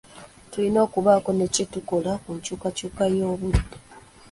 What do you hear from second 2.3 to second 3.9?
nkyukakyuka y'obudde